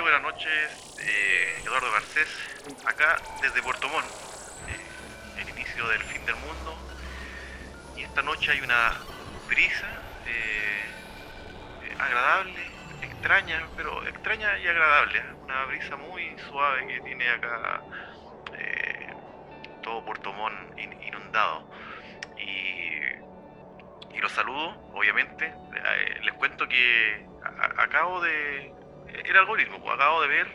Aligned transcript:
Buenas 0.00 0.22
noches, 0.22 0.96
eh, 1.00 1.60
Eduardo 1.64 1.90
Garcés, 1.92 2.28
acá 2.84 3.16
desde 3.40 3.62
Puerto 3.62 3.88
Montt, 3.88 4.04
eh, 4.68 5.40
el 5.40 5.48
inicio 5.50 5.86
del 5.88 6.02
fin 6.02 6.24
del 6.26 6.34
mundo, 6.36 6.76
y 7.96 8.02
esta 8.02 8.20
noche 8.22 8.52
hay 8.52 8.60
una 8.60 8.92
brisa 9.48 9.86
eh, 10.26 11.94
agradable, 11.98 12.66
extraña, 13.02 13.66
pero 13.76 14.06
extraña 14.06 14.58
y 14.58 14.66
agradable, 14.66 15.22
una 15.42 15.64
brisa 15.66 15.96
muy 15.96 16.36
suave 16.48 16.86
que 16.86 17.00
tiene 17.00 17.28
acá 17.30 17.80
todo 19.82 20.04
Puerto 20.04 20.32
Montt 20.32 20.78
in- 20.78 21.02
inundado. 21.02 21.68
Y, 22.38 22.84
los 24.20 24.32
saludo, 24.32 24.70
obviamente. 24.94 25.52
Les 26.22 26.32
cuento 26.34 26.66
que 26.66 27.26
acabo 27.76 28.20
de. 28.22 28.72
El 29.22 29.36
algoritmo, 29.36 29.80
pues, 29.80 29.94
acabo 29.94 30.22
de 30.22 30.28
ver 30.28 30.48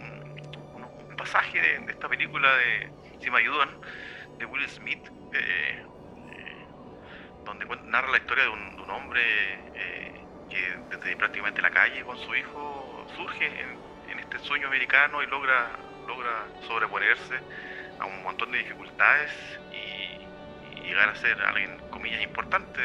un, 0.00 0.82
un- 0.82 1.16
pasaje 1.16 1.60
de, 1.60 1.90
esta 1.90 2.08
película 2.08 2.54
de. 2.56 2.90
Si 3.20 3.30
me 3.30 3.38
ayudan, 3.38 3.70
de 4.38 4.44
Will 4.44 4.68
Smith, 4.68 5.08
eh, 5.32 5.82
eh, 6.28 6.66
donde 7.44 7.66
narra 7.84 8.10
la 8.10 8.18
historia 8.18 8.44
de 8.44 8.50
un, 8.50 8.80
un 8.80 8.90
hombre 8.90 9.22
eh, 9.74 10.26
que 10.50 10.76
desde 10.90 11.16
prácticamente 11.16 11.62
la 11.62 11.70
calle 11.70 12.04
con 12.04 12.16
su 12.18 12.34
hijo 12.34 13.06
surge 13.16 13.46
en, 13.46 14.18
este 14.20 14.38
sueño 14.40 14.68
americano 14.68 15.22
y 15.22 15.26
logra, 15.26 15.78
logra 16.06 16.46
sobreponerse 16.66 17.34
a 17.98 18.04
un 18.06 18.22
montón 18.22 18.50
de 18.52 18.58
dificultades 18.58 19.32
y, 19.72 20.26
llegar 20.86 21.08
a 21.08 21.14
ser 21.16 21.40
alguien, 21.42 21.76
comillas, 21.90 22.22
importante, 22.22 22.80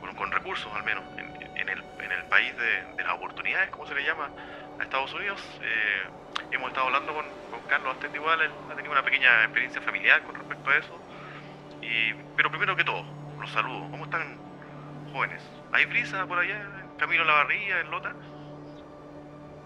con, 0.00 0.14
con 0.14 0.30
recursos 0.30 0.70
al 0.74 0.84
menos, 0.84 1.04
en, 1.18 1.24
en 1.26 1.31
el, 1.72 1.84
en 1.98 2.12
el 2.12 2.26
país 2.26 2.56
de, 2.56 2.86
de 2.96 3.04
las 3.04 3.14
oportunidades, 3.14 3.70
como 3.70 3.86
se 3.86 3.94
le 3.94 4.04
llama 4.04 4.32
a 4.78 4.82
Estados 4.84 5.12
Unidos. 5.14 5.40
Eh, 5.62 6.10
hemos 6.50 6.68
estado 6.68 6.86
hablando 6.86 7.14
con, 7.14 7.26
con 7.48 7.62
Carlos 7.64 7.92
Astete 7.94 8.16
igual, 8.18 8.40
él 8.42 8.52
ha 8.68 8.74
tenido 8.76 8.92
una 8.92 9.04
pequeña 9.04 9.44
experiencia 9.44 9.80
familiar 9.82 10.22
con 10.24 10.34
respecto 10.34 10.70
a 10.70 10.76
eso. 10.78 11.04
Y, 11.80 12.14
pero 12.36 12.50
primero 12.50 12.76
que 12.76 12.84
todo, 12.84 13.04
los 13.38 13.50
saludo. 13.50 13.90
¿Cómo 13.90 14.04
están 14.04 14.42
jóvenes? 15.04 15.42
¿Hay 15.72 15.86
brisa 15.86 16.26
por 16.26 16.38
allá, 16.38 16.60
en 16.80 16.90
Camino 16.96 17.22
a 17.22 17.26
la 17.26 17.34
Barrilla, 17.34 17.80
en 17.80 17.90
Lota? 17.90 18.16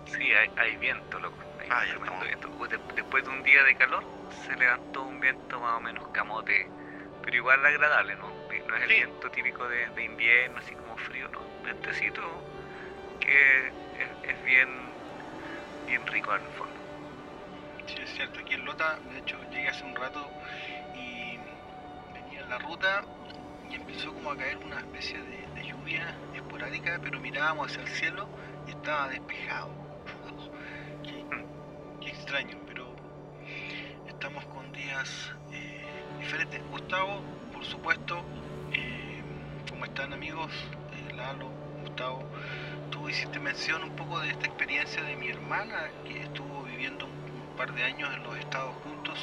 Sí, 0.05 0.33
hay, 0.35 0.49
hay 0.57 0.77
viento, 0.77 1.19
loco. 1.21 1.39
Hay 1.59 1.67
Ah, 1.71 1.85
tremendo 1.89 2.25
viento. 2.25 2.49
De- 2.69 2.81
después 2.95 3.25
de 3.25 3.31
un 3.31 3.43
día 3.43 3.63
de 3.65 3.77
calor, 3.77 4.05
se 4.29 4.57
levantó 4.57 5.03
un 5.03 5.21
viento 5.21 5.61
más 5.61 5.77
o 5.77 5.81
menos 5.81 6.09
camote, 6.11 6.73
pero 7.21 7.37
igual 7.37 7.65
agradable, 7.67 8.17
¿no? 8.17 8.37
No 8.67 8.77
es 8.77 8.83
el 8.83 8.89
viento 8.89 9.31
típico 9.31 9.69
de, 9.69 10.05
invierno, 10.05 10.59
así 10.59 10.75
como 10.75 10.97
frío, 10.97 11.29
¿no? 11.29 11.41
Un 11.41 11.65
vientecito 11.65 12.23
que 13.21 13.69
es, 14.25 14.45
bien, 14.45 14.69
bien 15.87 16.07
rico 16.07 16.33
al 16.33 16.41
fondo. 16.41 16.75
Sí, 17.87 17.97
es 18.03 18.11
cierto, 18.15 18.41
aquí 18.41 18.55
en 18.55 18.65
Lota, 18.65 18.99
de 19.13 19.19
hecho, 19.19 19.39
llegué 19.51 19.69
hace 19.69 19.85
un 19.85 19.95
rato 19.95 20.29
y 20.95 21.39
venía 22.13 22.41
en 22.41 22.49
la 22.49 22.59
ruta 22.59 23.05
y 23.71 23.75
empezó 23.75 24.13
como 24.13 24.33
a 24.33 24.37
caer 24.37 24.59
una 24.59 24.79
especie 24.79 25.21
de, 25.21 25.47
lluvia 25.65 26.15
esporádica, 26.35 27.01
pero 27.03 27.19
mirábamos 27.21 27.71
hacia 27.71 27.83
el 27.83 27.89
cielo 27.89 28.29
y 28.67 28.71
estaba 28.71 29.09
despejado. 29.09 29.71
qué, 32.01 32.09
extraño, 32.09 32.59
pero 32.67 32.95
estamos 34.09 34.45
con 34.47 34.71
días 34.73 35.33
eh, 35.53 35.85
diferentes. 36.21 36.63
Gustavo, 36.71 37.23
por 37.53 37.65
supuesto, 37.65 38.19
eh, 38.19 38.21
¿cómo 38.21 38.46
están 39.97 40.13
amigos? 40.13 40.53
Eh, 40.93 41.15
Lalo, 41.17 41.51
Gustavo, 41.81 42.23
tú 42.91 43.09
hiciste 43.09 43.41
mención 43.41 43.83
un 43.83 43.97
poco 43.97 44.21
de 44.21 44.29
esta 44.29 44.47
experiencia 44.47 45.03
de 45.03 45.17
mi 45.17 45.31
hermana 45.31 45.91
que 46.05 46.21
estuvo 46.23 46.65
viviendo 46.65 47.07
un, 47.07 47.57
par 47.57 47.73
de 47.73 47.83
años 47.83 48.15
en 48.15 48.23
los 48.23 48.37
Estados 48.37 48.75
juntos. 48.85 49.19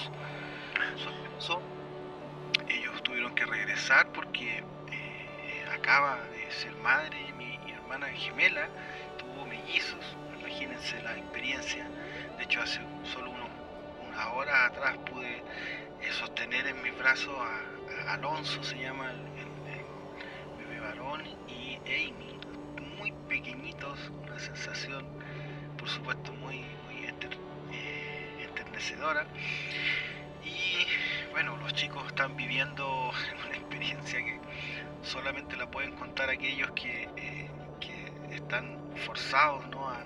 Ellos 2.69 3.03
tuvieron 3.03 3.35
que 3.35 3.45
regresar 3.45 4.11
porque 4.13 4.63
eh, 4.91 5.65
acaba 5.71 6.19
de 6.29 6.49
ser 6.49 6.75
madre, 6.77 7.19
mi, 7.33 7.55
mi 7.59 7.71
hermana 7.71 8.07
gemela 8.07 8.67
tuvo 9.17 9.45
mellizos. 9.45 10.03
Imagínense 10.39 10.99
la 11.03 11.15
experiencia. 11.15 11.87
De 12.39 12.45
hecho, 12.45 12.63
hace 12.63 12.81
solo 13.03 13.29
unos, 13.29 13.51
unas 14.07 14.25
horas 14.33 14.71
atrás 14.71 14.97
pude 15.05 15.43
sostener 16.17 16.65
en 16.65 16.81
mis 16.81 16.97
brazos 16.97 17.35
a, 17.37 18.13
Alonso, 18.15 18.63
se 18.63 18.79
llama 18.79 19.11
el- 19.11 19.52
varón, 20.83 21.21
y 21.47 21.77
Amy, 21.87 22.39
muy 22.97 23.11
pequeñitos, 23.27 23.97
una 24.23 24.39
sensación, 24.39 25.05
por 25.77 25.87
supuesto, 25.89 26.33
muy, 26.33 26.57
muy 26.85 27.05
eh, 27.71 28.45
enternecedora. 28.47 29.25
Y 30.43 30.85
bueno, 31.31 31.57
los 31.57 31.73
chicos 31.73 32.05
están 32.07 32.35
viviendo 32.35 32.85
una 33.45 33.55
experiencia 33.55 34.19
que 34.19 34.39
solamente 35.01 35.55
la 35.57 35.67
pueden 35.67 35.93
contar 35.93 36.29
aquellos 36.29 36.71
que, 36.71 37.03
eh, 37.15 37.49
que 37.79 38.11
están 38.35 38.65
forzados 39.05 39.67
¿no? 39.69 39.89
a- 39.89 40.05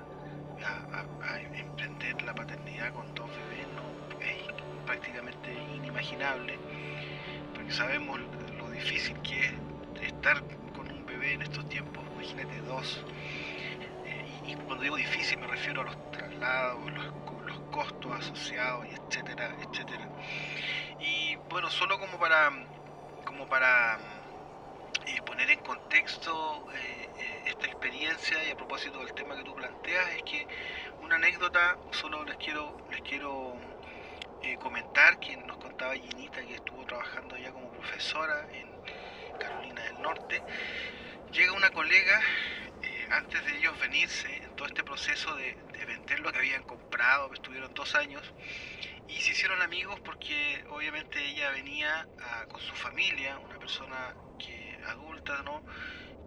a 1.21 1.41
emprender 1.59 2.21
la 2.23 2.33
paternidad 2.33 2.91
con 2.93 3.13
dos 3.13 3.29
bebés. 3.35 3.67
¿no? 3.75 3.83
Es 4.19 4.37
prácticamente 4.85 5.53
inimaginable, 5.53 6.59
porque 7.53 7.71
sabemos 7.71 8.19
lo 8.57 8.69
difícil 8.71 9.17
que 9.21 9.39
es 9.39 9.53
estar 10.01 10.43
en 11.33 11.41
estos 11.41 11.67
tiempos, 11.69 12.03
imagínate 12.13 12.61
dos. 12.61 12.99
Eh, 14.05 14.25
y, 14.47 14.53
cuando 14.55 14.83
digo 14.83 14.95
difícil 14.95 15.37
me 15.39 15.47
refiero 15.47 15.81
a 15.81 15.85
los 15.85 16.11
traslados, 16.11 16.91
los, 16.93 17.05
co- 17.25 17.41
los 17.41 17.59
costos 17.71 18.11
asociados, 18.19 18.85
y 18.87 18.91
etcétera, 18.93 19.55
etcétera. 19.61 20.07
Y 20.99 21.35
bueno, 21.49 21.69
solo 21.69 21.99
como 21.99 22.17
para, 22.19 22.51
como 23.25 23.47
para 23.47 23.97
eh, 25.05 25.21
poner 25.25 25.49
en 25.51 25.59
contexto 25.59 26.65
eh, 26.73 27.43
esta 27.45 27.65
experiencia 27.67 28.43
y 28.43 28.51
a 28.51 28.55
propósito 28.55 28.99
del 28.99 29.13
tema 29.13 29.35
que 29.35 29.43
tú 29.43 29.53
planteas, 29.55 30.09
es 30.15 30.23
que 30.23 30.47
una 31.01 31.15
anécdota, 31.15 31.77
solo 31.91 32.23
les 32.25 32.37
quiero, 32.37 32.77
les 32.89 33.01
quiero 33.01 33.55
comentar 34.59 35.19
que 35.19 35.35
nos 35.37 35.57
contaba 35.57 35.93
Ginita 35.95 36.41
que 36.41 36.55
estuvo 36.55 36.85
trabajando 36.85 37.35
allá 37.35 37.51
como 37.51 37.69
profesora 37.71 38.47
en 38.53 38.67
Carolina 39.37 39.81
del 39.83 40.01
Norte. 40.01 40.41
Llega 41.31 41.51
una 41.53 41.69
colega, 41.71 42.21
eh, 42.81 43.07
antes 43.11 43.43
de 43.45 43.57
ellos 43.57 43.77
venirse, 43.79 44.35
en 44.43 44.53
todo 44.55 44.67
este 44.67 44.83
proceso 44.83 45.35
de, 45.35 45.55
de 45.73 45.85
vender 45.85 46.19
lo 46.19 46.31
que 46.31 46.39
habían 46.39 46.63
comprado, 46.63 47.29
que 47.29 47.35
estuvieron 47.35 47.73
dos 47.73 47.95
años, 47.95 48.23
y 49.07 49.21
se 49.21 49.31
hicieron 49.33 49.61
amigos 49.61 49.99
porque 50.01 50.63
obviamente 50.69 51.23
ella 51.25 51.51
venía 51.51 52.07
ah, 52.19 52.45
con 52.49 52.61
su 52.61 52.75
familia, 52.75 53.39
una 53.39 53.59
persona 53.59 54.15
que 54.37 54.79
adulta, 54.85 55.43
¿no? 55.43 55.63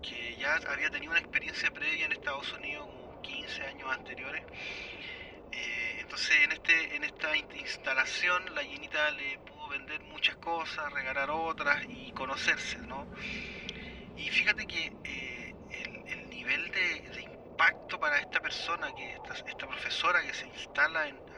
que 0.03 0.37
ya 0.37 0.57
había 0.69 0.91
tenido 0.91 1.11
una 1.13 1.21
experiencia 1.21 1.71
previa 1.73 2.07
en 2.07 2.13
Estados 2.13 2.53
Unidos, 2.55 2.87
como 2.87 3.19
15 3.23 3.67
años 3.67 3.91
anteriores. 3.93 4.45
Eh, 5.53 5.97
entonces 6.01 6.37
en 6.45 6.53
este 6.53 6.95
en 6.97 7.03
esta 7.05 7.37
in- 7.37 7.49
instalación 7.55 8.55
la 8.55 8.63
llenita 8.63 9.11
le 9.11 9.39
pudo 9.41 9.69
vender 9.69 10.01
muchas 10.05 10.37
cosas, 10.37 10.93
regalar 10.93 11.29
otras 11.31 11.85
y 11.89 12.13
conocerse, 12.13 12.79
¿no? 12.87 13.09
Y 14.21 14.29
fíjate 14.29 14.67
que 14.67 14.93
eh, 15.05 15.55
el, 15.71 16.13
el 16.13 16.31
nivel 16.31 16.71
de, 16.73 17.23
impacto 17.23 17.99
para 17.99 18.19
esta 18.19 18.39
persona, 18.41 18.95
que 18.95 19.15
esta, 19.15 19.33
esta 19.33 19.67
profesora 19.67 20.21
que 20.23 20.35
se 20.35 20.47
instala 20.47 21.09
en, 21.09 21.31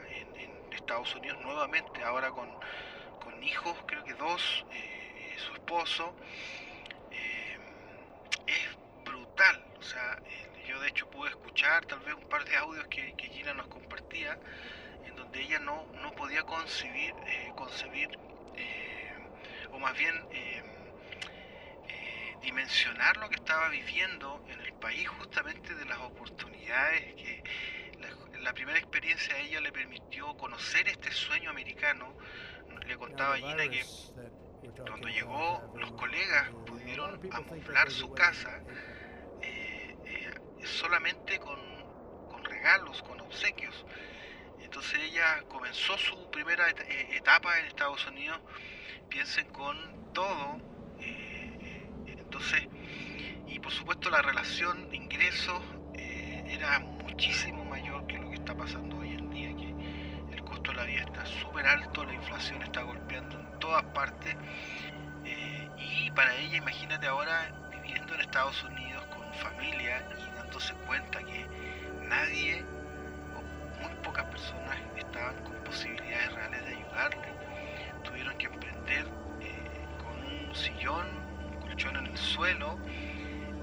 Estados 0.73 1.15
Unidos 1.15 1.39
nuevamente, 1.43 2.03
ahora 2.03 2.29
con, 2.31 2.49
con 3.21 3.41
hijos, 3.41 3.77
creo 3.85 4.03
que 4.03 4.13
dos, 4.15 4.65
eh, 4.71 5.35
su 5.37 5.53
esposo, 5.53 6.13
eh, 7.09 7.57
es 8.47 9.05
brutal. 9.05 9.63
O 9.79 9.81
sea, 9.81 10.19
yo 10.67 10.77
de 10.81 10.89
hecho 10.89 11.09
pude 11.09 11.29
escuchar 11.29 11.85
tal 11.85 11.99
vez 11.99 12.15
un 12.15 12.27
par 12.27 12.43
de 12.43 12.57
audios 12.57 12.85
que, 12.87 13.13
que 13.15 13.27
Gina 13.29 13.53
nos 13.53 13.67
compartía, 13.67 14.37
en 15.05 15.15
donde 15.15 15.41
ella 15.41 15.59
no, 15.59 15.85
no 16.01 16.11
podía 16.13 16.43
concebir, 16.43 17.13
concebir 17.55 18.09
o 19.71 19.79
más 19.79 19.97
bien 19.97 20.72
dimensionar 22.43 23.17
lo 23.17 23.29
que 23.29 23.35
estaba 23.35 23.69
viviendo 23.69 24.43
en 24.49 24.59
el 24.61 24.73
país 24.73 25.07
justamente 25.07 25.73
de 25.75 25.85
las 25.85 25.99
oportunidades 25.99 27.03
que 27.15 27.41
la, 27.99 28.09
la 28.41 28.53
primera 28.53 28.77
experiencia 28.77 29.35
a 29.35 29.39
ella 29.39 29.61
le 29.61 29.71
permitió 29.71 30.35
conocer 30.35 30.87
este 30.87 31.11
sueño 31.11 31.49
americano. 31.49 32.15
Le 32.85 32.97
contaba 32.97 33.35
a 33.35 33.37
Gina 33.37 33.67
que 33.69 33.83
cuando 34.87 35.07
llegó, 35.07 35.63
los 35.75 35.91
colegas 35.93 36.49
pudieron 36.65 37.19
amoblar 37.31 37.89
su 37.91 38.13
casa 38.13 38.63
eh, 39.41 39.97
eh, 40.05 40.31
solamente 40.65 41.39
con, 41.39 41.59
con 42.27 42.43
regalos, 42.43 43.01
con 43.01 43.19
obsequios. 43.21 43.85
Entonces 44.59 44.99
ella 45.01 45.43
comenzó 45.47 45.97
su 45.97 46.29
primera 46.29 46.69
et- 46.69 46.79
eh, 46.81 47.17
etapa 47.17 47.59
en 47.59 47.65
Estados 47.65 48.05
Unidos, 48.07 48.41
piensen 49.09 49.47
con 49.49 49.75
todo. 50.11 50.61
Entonces, 52.33 52.67
y, 53.47 53.59
por 53.59 53.71
supuesto 53.71 54.09
la 54.09 54.23
relación 54.23 54.89
de 54.89 54.97
ingresos 54.97 55.61
eh, 55.93 56.43
era 56.47 56.79
muchísimo 56.79 57.63
mayor 57.65 58.07
que 58.07 58.17
lo 58.17 58.27
que 58.29 58.37
está 58.37 58.55
pasando 58.55 58.97
hoy 58.97 59.09
en 59.09 59.29
día, 59.29 59.55
que 59.55 60.33
el 60.33 60.43
costo 60.43 60.71
de 60.71 60.77
la 60.77 60.85
vida 60.85 61.01
está 61.01 61.23
súper 61.27 61.67
alto, 61.67 62.03
la 62.03 62.13
inflación 62.15 62.63
está 62.63 62.81
golpeando 62.81 63.39
en 63.39 63.59
todas 63.59 63.83
partes 63.93 64.35
eh, 65.25 65.69
y 65.77 66.09
para 66.11 66.35
ella 66.37 66.57
imagínate 66.57 67.05
ahora 67.05 67.53
viviendo 67.71 68.15
en 68.15 68.21
Estados 68.21 68.63
Unidos 68.63 69.05
con 69.15 69.31
familia 69.35 70.03
y 70.09 70.35
dándose 70.35 70.73
cuenta 70.87 71.19
que 71.19 71.45
nadie 72.09 72.65
o 73.35 73.83
muy 73.83 73.95
pocas 74.03 74.25
personas 74.25 74.79
estaban 74.97 75.35
con 75.43 75.53
posibilidades 75.65 76.33
reales 76.33 76.65
de 76.65 76.75
ayudarle. 76.77 77.27
Tuvieron 78.03 78.35
que 78.39 78.47
emprender 78.47 79.05
eh, 79.39 79.85
con 79.99 80.47
un 80.47 80.55
sillón, 80.55 81.22
colchón 81.83 82.05
en 82.05 82.11
el 82.11 82.17
suelo 82.17 82.77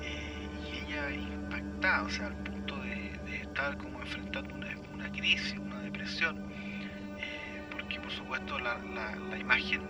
eh, 0.02 0.48
y 0.72 0.84
ella 0.84 1.10
impactada, 1.10 2.02
o 2.02 2.10
sea, 2.10 2.26
al 2.26 2.36
punto 2.36 2.76
de, 2.78 3.18
de 3.24 3.36
estar 3.42 3.76
como 3.78 4.00
enfrentando 4.00 4.54
una, 4.54 4.68
una 4.92 5.10
crisis, 5.10 5.58
una 5.58 5.80
depresión, 5.80 6.36
eh, 7.18 7.62
porque 7.70 7.98
por 8.00 8.10
supuesto 8.10 8.58
la, 8.58 8.78
la, 8.94 9.16
la, 9.16 9.38
imagen 9.38 9.80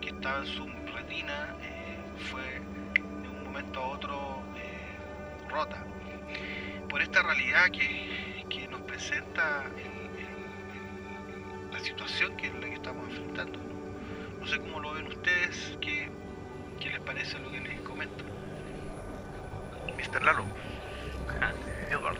que 0.00 0.10
estaba 0.10 0.38
en 0.38 0.46
su 0.46 0.66
retina 0.94 1.56
fue 2.30 2.42
de 2.94 3.00
un 3.00 3.44
momento 3.44 3.80
a 3.80 3.86
otro 3.88 4.42
rota. 5.50 5.84
Por 6.88 7.02
esta 7.02 7.22
realidad 7.22 7.70
que, 7.70 8.46
que 8.48 8.68
nos 8.68 8.80
presenta 8.82 9.64
el, 9.76 10.20
el, 10.20 11.70
la 11.72 11.80
situación 11.80 12.36
que, 12.36 12.46
en 12.46 12.60
la 12.60 12.68
que 12.68 12.74
estamos 12.74 13.08
enfrentando. 13.08 13.58
No, 14.40 14.46
sé 14.46 14.58
cómo 14.60 14.80
lo 14.80 14.92
ven 14.94 15.06
ustedes, 15.06 15.78
qué, 15.80 16.10
qué 16.80 16.90
les 16.90 17.00
parece 17.00 17.38
lo 17.38 17.50
que 17.50 17.60
les 17.60 17.80
comento. 17.80 18.24
Mr. 19.96 20.22
Lalo. 20.22 20.44
Edward. 21.90 22.18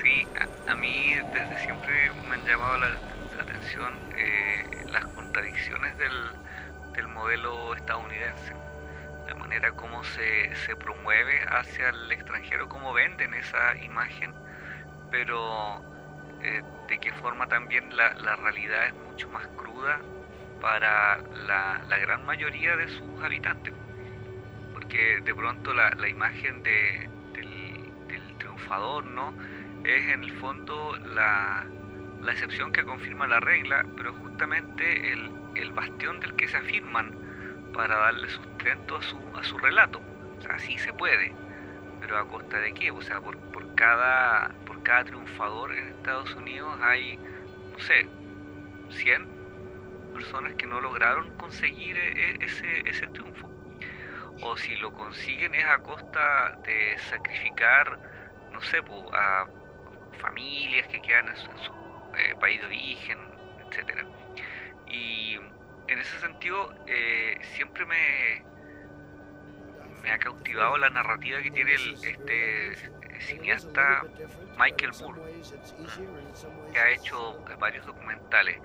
Sí, 0.00 0.26
a, 0.38 0.72
a, 0.72 0.74
mí 0.74 1.14
desde 1.32 1.58
siempre 1.64 2.10
me 2.28 2.34
han 2.34 2.44
llamado 2.44 2.78
la, 2.78 2.88
la 3.36 3.42
atención 3.42 3.92
eh, 4.16 4.86
las 4.90 5.04
contradicciones 5.06 5.96
del, 5.98 6.30
del, 6.94 7.08
modelo 7.08 7.74
estadounidense. 7.74 8.54
La 9.26 9.34
manera 9.34 9.72
como 9.72 10.02
se, 10.04 10.54
se 10.66 10.76
promueve 10.76 11.40
hacia 11.48 11.90
el 11.90 12.12
extranjero, 12.12 12.68
cómo 12.68 12.92
venden 12.92 13.34
esa 13.34 13.76
imagen, 13.76 14.32
pero 15.10 15.82
eh, 16.42 16.62
de 16.88 16.98
qué 16.98 17.12
forma 17.12 17.46
también 17.46 17.96
la, 17.96 18.14
la, 18.14 18.36
realidad 18.36 18.86
es 18.88 18.94
mucho 18.94 19.28
más 19.28 19.46
cruda 19.48 20.00
para 20.60 21.18
la, 21.46 21.98
gran 21.98 22.24
mayoría 22.26 22.76
de 22.76 22.88
sus 22.88 23.22
habitantes. 23.22 23.74
Porque 24.72 25.20
de 25.22 25.34
pronto 25.34 25.72
la, 25.74 26.08
imagen 26.08 26.62
de, 26.62 27.08
del, 27.32 28.36
triunfador 28.38 29.04
¿no? 29.06 29.34
es 29.84 30.08
en 30.08 30.24
el 30.24 30.32
fondo 30.38 30.96
la, 31.14 31.66
excepción 32.30 32.72
que 32.72 32.84
confirma 32.84 33.26
la 33.26 33.40
regla, 33.40 33.84
pero 33.96 34.12
justamente 34.14 35.12
el, 35.12 35.30
bastión 35.72 36.18
del 36.20 36.34
que 36.34 36.48
se 36.48 36.56
afirman 36.56 37.14
para 37.72 37.96
darle 37.96 38.28
sustento 38.28 38.96
a 38.96 39.02
su, 39.02 39.18
a 39.34 39.44
su 39.44 39.56
relato. 39.58 40.00
O 40.38 40.42
sea, 40.42 40.58
sí 40.58 40.76
se 40.78 40.92
puede, 40.92 41.32
pero 42.00 42.18
a 42.18 42.26
costa 42.26 42.58
de 42.58 42.72
qué? 42.74 42.90
O 42.90 43.00
sea, 43.00 43.20
por, 43.20 43.36
por 43.52 43.74
cada 43.74 44.50
cada 44.82 45.04
triunfador 45.04 45.72
en 45.72 45.88
Estados 45.88 46.34
Unidos 46.34 46.76
hay, 46.82 47.18
no 47.72 47.78
sé, 47.78 48.08
100 48.90 49.39
personas 50.20 50.54
que 50.56 50.66
no 50.66 50.80
lograron 50.82 51.34
conseguir 51.38 51.96
ese, 52.40 52.88
ese 52.88 53.06
triunfo. 53.08 53.48
O 54.42 54.56
si 54.56 54.76
lo 54.76 54.92
consiguen 54.92 55.54
es 55.54 55.64
a 55.64 55.78
costa 55.78 56.58
de 56.62 56.98
sacrificar, 57.10 57.98
no 58.52 58.60
sé, 58.60 58.78
a 59.12 59.46
familias 60.20 60.86
que 60.88 61.00
quedan 61.00 61.28
en 61.28 61.36
su, 61.36 61.50
en 61.50 61.58
su 61.58 61.72
eh, 62.18 62.34
país 62.38 62.60
de 62.60 62.66
origen, 62.66 63.18
etc. 63.64 64.06
Y 64.88 65.36
en 65.88 65.98
ese 65.98 66.18
sentido, 66.20 66.74
eh, 66.86 67.38
siempre 67.54 67.86
me, 67.86 68.42
me 70.02 70.10
ha 70.10 70.18
cautivado 70.18 70.76
la 70.76 70.90
narrativa 70.90 71.40
que 71.40 71.50
tiene 71.50 71.74
el, 71.74 71.94
este 71.94 72.90
cineasta 73.20 74.02
Michael 74.58 74.92
Moore, 75.00 75.20
que 76.72 76.78
ha 76.78 76.90
hecho 76.90 77.42
varios 77.58 77.86
documentales. 77.86 78.58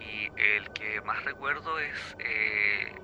Y 0.00 0.30
el 0.36 0.70
que 0.72 1.00
más 1.02 1.22
recuerdo 1.24 1.78
es 1.78 2.16
eh, 2.18 2.94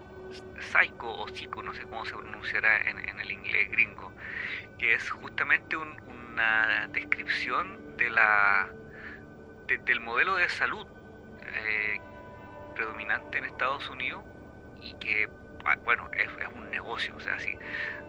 Psycho 0.58 1.08
o 1.08 1.28
Psycho, 1.28 1.62
no 1.62 1.74
sé 1.74 1.82
cómo 1.82 2.04
se 2.04 2.14
pronunciará 2.14 2.88
en, 2.88 3.20
el 3.20 3.30
inglés 3.30 3.70
gringo, 3.70 4.12
que 4.78 4.94
es 4.94 5.10
justamente 5.10 5.76
un, 5.76 6.00
una 6.32 6.88
descripción 6.88 7.96
de 7.96 8.10
la, 8.10 8.68
de, 9.66 9.78
del 9.78 10.00
modelo 10.00 10.36
de 10.36 10.48
salud 10.48 10.86
eh, 11.42 12.00
predominante 12.74 13.38
en 13.38 13.44
Estados 13.46 13.88
Unidos 13.88 14.24
y 14.80 14.94
que 14.94 15.28
bueno, 15.84 16.08
es, 16.12 16.28
es, 16.28 16.48
un 16.54 16.70
negocio, 16.70 17.16
o 17.16 17.20
sea, 17.20 17.38
si, 17.40 17.58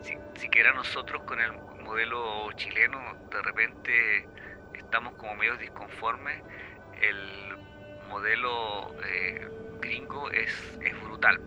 si, 0.02 0.16
siquiera 0.36 0.74
nosotros 0.74 1.24
con 1.24 1.40
el 1.40 1.54
modelo 1.84 2.52
chileno 2.54 3.00
de 3.32 3.42
repente 3.42 4.30
estamos 4.74 5.16
como 5.16 5.36
medio 5.36 5.58
disconformes, 5.58 6.44
es, 10.32 10.52
brutal. 11.04 11.40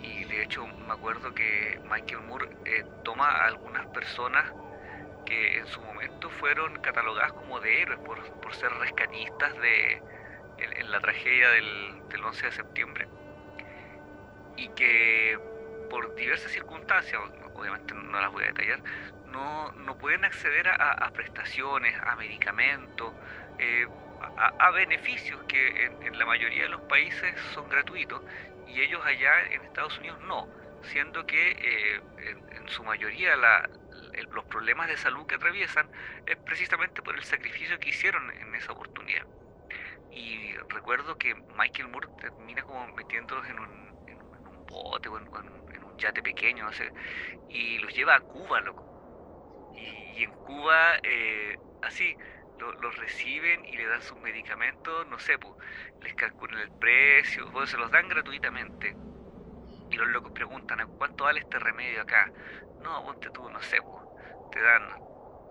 Y 0.00 0.24
de 0.24 0.42
hecho 0.42 0.66
me 0.66 0.92
acuerdo 0.92 1.34
que 1.34 1.80
Michael 1.90 2.22
Moore 2.22 2.48
eh, 2.64 2.84
toma 3.04 3.28
a 3.28 3.46
algunas 3.46 3.86
personas 3.88 4.52
que 5.24 5.58
en 5.58 5.66
su 5.66 5.80
momento 5.80 6.28
fueron 6.30 6.80
catalogadas 6.80 7.32
como 7.32 7.60
de 7.60 7.82
héroes 7.82 8.00
por, 8.00 8.22
por 8.40 8.54
ser 8.54 8.72
rescatistas 8.72 9.54
de, 9.60 10.02
en, 10.58 10.90
la 10.90 11.00
tragedia 11.00 11.48
del, 11.50 12.08
del 12.08 12.24
11 12.24 12.46
de 12.46 12.52
septiembre 12.52 13.08
y 14.56 14.68
que 14.70 15.38
por 15.88 16.14
diversas 16.14 16.50
circunstancias, 16.50 17.20
obviamente 17.54 17.94
no 17.94 18.20
las 18.20 18.32
voy 18.32 18.44
a 18.44 18.46
detallar, 18.48 18.82
no, 19.26 19.72
no 19.72 19.96
pueden 19.98 20.24
acceder 20.24 20.68
a, 20.68 20.74
a 20.74 21.10
prestaciones, 21.10 21.94
a 22.02 22.16
medicamentos, 22.16 23.12
eh, 23.58 23.86
a, 24.36 24.70
beneficios 24.70 25.42
que 25.44 25.84
en, 25.84 26.18
la 26.18 26.26
mayoría 26.26 26.64
de 26.64 26.68
los 26.70 26.80
países 26.82 27.38
son 27.54 27.68
gratuitos 27.68 28.22
y 28.66 28.80
ellos 28.80 29.04
allá 29.04 29.30
en 29.50 29.62
Estados 29.62 29.98
Unidos 29.98 30.20
no, 30.22 30.48
siendo 30.82 31.26
que 31.26 31.50
eh, 31.50 32.00
en, 32.52 32.68
su 32.68 32.82
mayoría 32.84 33.34
los 34.30 34.44
problemas 34.44 34.88
de 34.88 34.96
salud 34.96 35.26
que 35.26 35.34
atraviesan 35.34 35.90
es 36.26 36.36
precisamente 36.38 37.02
por 37.02 37.16
el 37.16 37.24
sacrificio 37.24 37.78
que 37.78 37.90
hicieron 37.90 38.30
en 38.30 38.54
esa 38.54 38.72
oportunidad. 38.72 39.26
Y 40.10 40.54
recuerdo 40.68 41.18
que 41.18 41.34
Michael 41.56 41.88
Moore 41.88 42.08
termina 42.20 42.62
como 42.62 42.86
metiéndolos 42.94 43.46
en 43.48 43.58
un, 43.58 43.92
bote 44.66 45.08
o 45.08 45.18
en, 45.18 45.28
un 45.28 45.98
yate 45.98 46.22
pequeño, 46.22 46.64
no 46.64 46.72
sé, 46.72 46.90
y 47.50 47.78
los 47.78 47.94
lleva 47.94 48.16
a 48.16 48.20
Cuba, 48.20 48.60
loco 48.60 49.72
y, 49.74 50.18
y 50.18 50.24
en 50.24 50.30
Cuba, 50.32 50.94
eh, 51.02 51.58
así, 51.82 52.16
lo, 52.58 52.72
los 52.72 52.96
reciben 52.96 53.64
y 53.64 53.76
le 53.76 53.86
dan 53.86 54.02
sus 54.02 54.18
medicamentos, 54.20 55.06
no 55.08 55.18
sé, 55.18 55.38
pues, 55.38 55.54
les 56.00 56.14
calculan 56.14 56.60
el 56.60 56.72
precio, 56.78 57.50
pues, 57.52 57.70
se 57.70 57.76
los 57.76 57.90
dan 57.90 58.08
gratuitamente. 58.08 58.94
Y 59.90 59.96
los 59.96 60.08
locos 60.08 60.32
preguntan, 60.32 60.78
¿cuánto 60.96 61.24
vale 61.24 61.40
este 61.40 61.58
remedio 61.58 62.02
acá? 62.02 62.30
No, 62.82 63.04
ponte 63.04 63.30
tú, 63.30 63.48
no 63.50 63.60
sé, 63.60 63.78
pues, 63.82 64.04
te 64.52 64.60
dan 64.60 64.88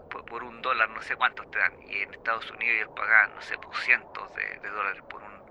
por, 0.09 0.25
por, 0.25 0.43
un 0.43 0.61
dólar, 0.61 0.89
no 0.89 1.01
sé 1.01 1.15
cuántos 1.15 1.49
te 1.51 1.59
dan. 1.59 1.73
Y 1.83 1.97
en 1.97 2.13
Estados 2.13 2.49
Unidos 2.51 2.75
ellos 2.75 2.91
pagan, 2.95 3.33
no 3.35 3.41
sé, 3.41 3.57
pues 3.57 3.77
cientos 3.79 4.33
de, 4.35 4.69
dólares 4.69 5.01
por, 5.09 5.21
un, 5.23 5.41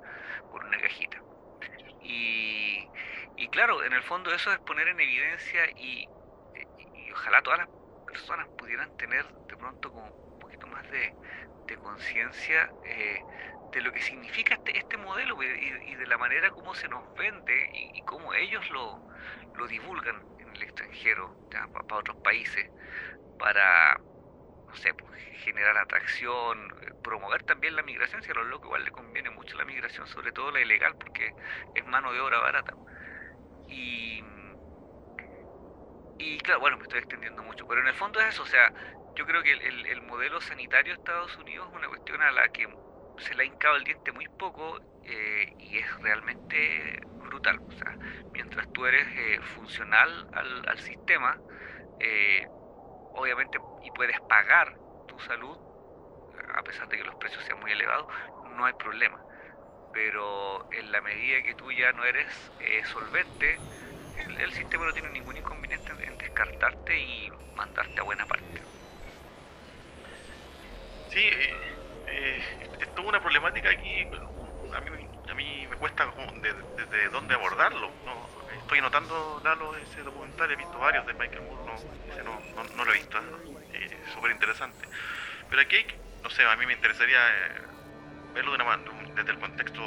por 0.51 0.65
una 0.65 0.79
cajita. 0.79 1.23
Y, 2.03 2.89
y 3.37 3.49
claro, 3.49 3.85
en 3.85 3.93
el 3.93 4.03
fondo 4.03 4.33
eso 4.35 4.53
es 4.53 4.59
poner 4.61 4.89
en 4.89 5.01
evidencia 5.01 5.71
y, 5.77 6.09
y, 6.79 6.99
y 6.99 7.13
ojalá 7.13 7.43
todas 7.43 7.61
las 7.61 7.69
personas 8.07 8.49
pudieran 8.59 8.97
tener 8.97 9.25
de 9.27 9.57
pronto 9.57 9.91
como 9.93 10.30
de, 10.89 11.15
conciencia 11.83 12.69
eh, 12.85 13.21
de 13.71 13.81
lo 13.81 13.93
que 13.93 14.03
significa 14.03 14.55
este, 14.55 14.77
este 14.77 14.97
modelo 14.97 15.41
y, 15.41 15.95
de 15.95 16.07
la 16.09 16.19
manera 16.19 16.51
como 16.51 16.75
se 16.75 16.89
nos 16.89 17.15
vende 17.15 17.71
y, 17.73 17.99
y 17.99 18.03
cómo 18.03 18.35
ellos 18.35 18.69
lo, 18.71 19.01
lo, 19.55 19.69
divulgan 19.69 20.21
en 20.41 20.49
el 20.49 20.63
extranjero, 20.65 21.33
para, 21.73 21.97
otros 21.97 22.17
países, 22.25 22.69
para, 23.39 24.01
no 24.67 24.75
sé, 24.75 24.93
pues, 24.95 25.23
generar 25.45 25.79
atracción, 25.79 26.75
promover 27.05 27.45
también 27.45 27.77
la 27.77 27.83
migración, 27.83 28.21
si 28.25 28.33
a 28.33 28.35
los 28.35 28.47
locos 28.49 28.67
igual 28.67 28.85
le 28.85 28.91
conviene 28.91 29.31
mucho 29.31 29.57
la 29.57 29.65
migración, 29.65 30.09
sobre 30.09 30.33
todo 30.33 30.51
la 30.51 30.61
ilegal, 30.61 30.97
porque 30.99 31.33
es 31.77 31.87
mano 31.87 32.13
de 32.13 32.21
obra 32.21 32.41
barata. 32.41 32.75
Y 33.69 34.25
y 36.21 36.37
claro, 36.41 36.61
bueno, 36.61 36.77
me 36.77 36.83
estoy 36.83 36.99
extendiendo 36.99 37.43
mucho, 37.43 37.67
pero 37.67 37.81
en 37.81 37.87
el 37.87 37.95
fondo 37.95 38.21
es 38.21 38.35
eso, 38.35 38.43
o 38.43 38.47
sea, 38.47 38.71
yo 39.15 39.27
creo 39.27 39.43
que 39.43 39.53
el, 39.53 39.61
el, 39.63 39.87
el 39.87 40.03
modelo 40.03 40.41
sanitario 40.41 40.93
de 40.93 40.99
Estados 40.99 41.37
Unidos 41.37 41.69
es 41.69 41.77
una 41.77 41.89
cuestión 41.89 42.23
a 42.23 42.31
la 42.31 42.49
que 42.49 42.67
se 43.21 43.35
le 43.35 43.43
ha 43.43 43.47
hincado 43.47 43.77
el 43.77 43.85
diente 43.85 44.13
muy 44.13 44.27
poco 44.29 44.79
eh, 45.05 45.55
y 45.59 45.79
es 45.79 46.01
realmente 46.01 47.01
brutal. 47.19 47.61
O 47.67 47.73
sea, 47.73 47.97
mientras 48.33 48.71
tú 48.73 48.87
eres 48.87 49.07
eh, 49.17 49.41
funcional 49.55 50.29
al, 50.33 50.79
sistema, 50.79 51.39
eh, 51.99 52.47
obviamente, 53.15 53.59
y 53.83 53.91
puedes 53.91 54.19
pagar 54.23 54.77
tu 55.07 55.19
salud, 55.21 55.57
a 56.55 56.63
pesar 56.63 56.89
de 56.89 56.97
que 56.97 57.05
los 57.05 57.15
precios 57.17 57.45
sean 57.45 57.61
muy 57.61 57.73
elevados, 57.73 58.07
no 58.57 58.65
hay 58.65 58.73
problema. 58.75 59.23
Pero 59.93 60.71
en 60.73 60.93
la 60.93 61.01
medida 61.01 61.43
que 61.43 61.55
tú 61.55 61.71
ya 61.73 61.93
no 61.93 62.05
eres 62.05 62.33
solvente, 62.85 63.59
el, 64.39 64.53
sistema 64.53 64.87
no 64.87 64.93
tiene 64.93 65.11
ningún 65.11 65.37
inconveniente 65.37 65.93
en, 66.05 66.17
descartarte 66.19 66.99
y 66.99 67.31
mandarte 67.57 68.01
a 68.01 68.05
buena 68.05 68.27
parte. 68.27 68.63
Sí, 71.11 71.19
eh, 71.19 71.51
eh, 72.07 72.43
es 72.81 72.89
una 73.05 73.21
problemática 73.21 73.71
aquí. 73.71 74.07
A 74.73 74.81
mí, 74.81 75.09
a 75.29 75.35
mí 75.35 75.67
me 75.69 75.77
cuesta 75.77 76.09
desde 76.77 77.09
dónde 77.09 77.35
abordarlo. 77.35 77.91
Estoy 78.63 78.79
anotando, 78.79 79.41
Lalo, 79.43 79.77
ese 79.77 80.03
documental, 80.03 80.51
he 80.53 80.57
visto 80.57 80.79
varios 80.79 81.05
de 81.07 81.15
Michael 81.15 81.43
Moore, 81.43 81.73
no, 82.25 82.65
no, 82.77 82.85
lo 82.85 82.93
he 82.93 82.95
visto, 82.95 83.19
es 83.73 84.15
súper 84.15 84.31
interesante. 84.31 84.87
Pero 85.49 85.63
aquí, 85.63 85.85
no 86.23 86.31
sé, 86.31 86.45
a 86.45 86.55
mí 86.57 86.67
me 86.67 86.75
interesaría 86.75 87.19
verlo 88.35 88.53
de 88.53 88.63
una, 88.63 88.77
desde 89.17 89.33
el 89.33 89.39
contexto 89.41 89.83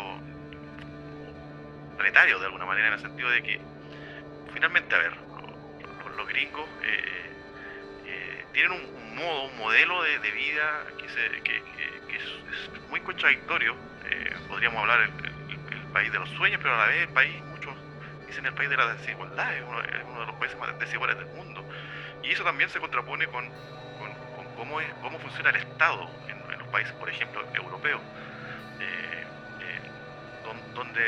planetario, 1.96 2.40
de 2.40 2.46
alguna 2.46 2.66
manera, 2.66 2.88
en 2.88 2.94
el 2.96 3.00
sentido 3.00 3.30
de 3.30 3.42
que, 3.42 3.62
finalmente, 4.54 4.96
a 4.96 4.98
ver, 4.98 5.14
los, 6.18 6.28
gringos 6.28 6.68
eh, 6.84 7.00
eh, 7.06 7.43
tienen 8.54 8.72
un, 8.72 9.16
modo, 9.16 9.46
un 9.46 9.58
modelo 9.58 10.02
de, 10.04 10.32
vida 10.32 10.86
que, 10.98 11.06
es, 11.06 12.90
muy 12.90 13.00
contradictorio. 13.02 13.76
Eh, 14.10 14.36
podríamos 14.48 14.80
hablar 14.82 15.02
el, 15.02 15.34
país 15.94 16.12
de 16.12 16.18
los 16.18 16.30
sueños, 16.30 16.60
pero 16.62 16.74
a 16.74 16.78
la 16.78 16.88
vez 16.88 17.02
el 17.04 17.14
país, 17.14 17.40
muchos 17.44 17.76
dicen 18.26 18.46
el 18.48 18.54
país 18.54 18.68
de 18.68 18.78
la 18.78 18.96
desigualdad, 18.96 19.56
es 19.56 19.64
uno, 19.64 19.80
de 19.80 20.26
los 20.26 20.36
países 20.38 20.58
más 20.58 20.80
desiguales 20.80 21.18
del 21.18 21.28
mundo. 21.28 21.64
Y 22.24 22.32
eso 22.32 22.44
también 22.44 22.70
se 22.70 22.80
contrapone 22.80 23.28
con, 23.28 23.48
cómo, 24.58 24.82
es, 24.82 24.92
cómo 25.02 25.20
funciona 25.20 25.52
el 25.52 25.58
Estado 25.58 26.10
en, 26.28 26.58
los 26.58 26.68
países, 26.70 26.94
por 26.94 27.10
ejemplo, 27.10 27.46
europeos 27.54 28.02
donde 30.74 31.04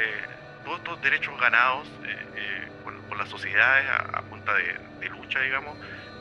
todos 0.64 0.78
estos 0.80 1.02
derechos 1.02 1.40
ganados 1.40 1.88
eh, 2.04 2.18
eh, 2.36 2.68
por, 2.84 3.18
las 3.18 3.30
sociedades 3.30 3.86
a, 3.90 4.22
punta 4.24 4.54
de, 4.54 5.10
lucha, 5.10 5.40
digamos, 5.40 5.78
eh, 5.78 6.15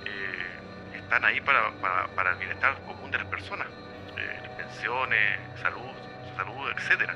están 1.15 1.31
ahí 1.31 1.41
para, 1.43 1.71
para, 2.17 2.33
el 2.33 2.39
bienestar 2.39 2.75
común 2.87 3.09
de 3.13 3.19
las 3.19 3.27
personas, 3.29 3.69
pensiones, 4.57 5.39
salud, 5.61 5.93
salud, 6.37 6.73
etcétera. 6.77 7.15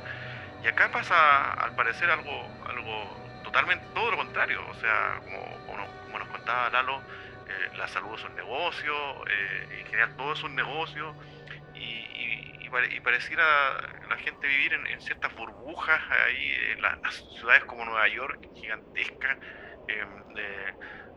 Y 0.63 0.69
acá 0.69 0.89
pasa, 0.93 1.53
al 1.55 1.75
parecer, 1.75 2.09
algo, 2.09 2.49
algo 2.69 3.43
totalmente 3.43 3.85
todo 3.95 4.13
lo 4.13 4.17
contrario. 4.19 4.61
O 4.69 4.75
sea, 4.75 5.21
como, 5.25 5.89
como, 6.07 6.19
nos 6.19 6.29
contaba 6.29 6.71
Lalo, 6.71 7.03
la 7.77 7.89
salud 7.89 8.15
es 8.15 8.25
un 8.25 8.37
negocio, 8.37 8.95
en 9.29 9.87
general 9.87 10.17
todo 10.17 10.33
es 10.33 10.43
un 10.45 10.55
negocio, 10.55 11.15
y, 11.75 12.69
pareciera 13.01 13.81
la 14.11 14.17
gente 14.19 14.47
vivir 14.47 14.75
en, 14.75 15.01
ciertas 15.01 15.35
burbujas 15.35 16.01
ahí 16.11 16.55
en 16.73 16.83
las, 16.83 17.17
ciudades 17.39 17.65
como 17.65 17.85
Nueva 17.85 18.07
York, 18.09 18.47
gigantescas, 18.55 19.39
em, 19.89 20.09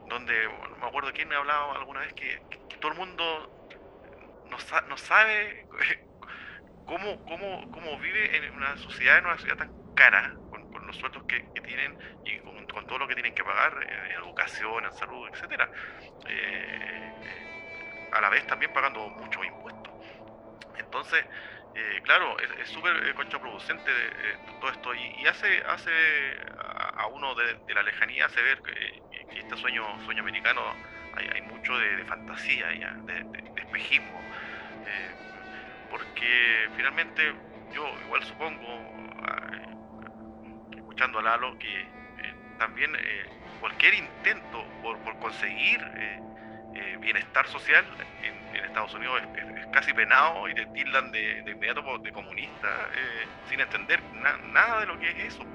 donde, 0.08 0.46
no 0.70 0.78
me 0.78 0.88
acuerdo 0.88 1.12
quién 1.14 1.32
hablaba 1.34 1.76
alguna 1.76 2.02
vez 2.02 2.14
que, 2.14 2.42
todo 2.82 2.92
el 2.92 2.98
mundo 2.98 4.46
no, 4.50 4.58
no 4.88 4.98
sabe 4.98 5.66
cómo, 6.86 7.24
cómo, 7.26 7.72
cómo, 7.72 7.98
vive 8.00 8.36
en 8.36 8.54
una 8.56 8.76
sociedad, 8.78 9.20
en 9.20 9.26
una 9.26 9.38
ciudad 9.38 9.58
tan 9.58 9.72
cara, 9.96 10.36
con, 10.50 10.62
los 10.88 10.98
sueldos 10.98 11.24
que, 11.24 11.40
tienen 11.62 11.98
y 12.26 12.40
con, 12.40 12.86
todo 12.88 13.00
lo 13.00 13.08
que 13.08 13.14
tienen 13.14 13.34
que 13.34 13.44
pagar 13.44 13.74
en, 13.84 14.12
educación, 14.24 14.84
en 14.84 14.92
salud, 14.94 15.30
etcétera. 15.32 15.70
Eh, 16.28 17.14
a 18.12 18.20
la 18.20 18.30
vez 18.30 18.46
también 18.48 18.74
pagando 18.74 19.08
muchos 19.08 19.46
impuestos. 19.46 19.94
Entonces, 20.78 21.24
eh, 21.74 22.02
claro, 22.04 22.38
es 22.40 22.70
súper 22.70 22.96
eh, 23.08 23.14
contraproducente 23.14 23.90
eh, 23.90 24.38
todo 24.60 24.72
esto 24.72 24.94
y, 24.94 25.26
hace, 25.26 25.64
hace 25.64 25.92
a, 26.98 27.08
uno 27.08 27.34
de, 27.36 27.74
la 27.74 27.84
lejanía 27.84 28.26
hace 28.26 28.42
ver 28.42 28.62
que, 28.62 29.02
este 29.40 29.56
sueño, 29.56 29.84
sueño 30.04 30.22
americano 30.22 30.62
hay, 31.16 31.42
mucho 31.62 31.78
de, 31.78 32.04
fantasía, 32.06 32.68
de, 32.70 33.52
espejismo, 33.56 34.20
porque 35.92 36.70
finalmente 36.76 37.34
yo 37.74 37.86
igual 38.06 38.24
supongo, 38.24 38.66
escuchando 40.76 41.20
a 41.20 41.22
Lalo, 41.22 41.58
que 41.60 41.86
también 42.58 42.92
cualquier 43.60 43.94
intento 43.94 44.66
por, 44.82 44.98
conseguir 45.20 45.80
bienestar 47.00 47.48
social 47.48 47.86
en, 48.24 48.42
Estados 48.66 48.94
Unidos 48.94 49.22
es, 49.36 49.68
casi 49.68 49.94
penado 49.94 50.48
y 50.48 50.56
te 50.56 50.66
tildan 50.68 51.12
de, 51.12 51.42
de 51.44 51.52
inmediato 51.52 51.98
de 52.00 52.12
comunista 52.12 52.68
eh, 52.94 53.26
sin 53.50 53.60
entender 53.60 54.02
nada 54.52 54.82
de 54.82 54.86
lo 54.86 55.00
que 55.00 55.10
es 55.10 55.34
eso. 55.34 55.46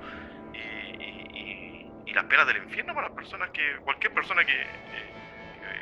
Y, 0.52 1.86
y, 2.06 2.12
las 2.12 2.24
penas 2.24 2.46
del 2.46 2.58
infierno 2.58 2.94
para 2.94 3.08
las 3.08 3.16
personas 3.16 3.50
que, 3.50 3.76
cualquier 3.84 4.12
persona 4.14 4.42
que, 4.44 4.66